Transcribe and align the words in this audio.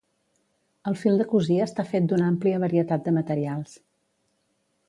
El 0.91 0.97
fil 1.01 1.19
de 1.21 1.27
cosir 1.33 1.59
està 1.67 1.85
fet 1.91 2.09
d'una 2.13 2.31
àmplia 2.31 2.63
varietat 2.67 3.07
de 3.09 3.15
materials. 3.19 3.81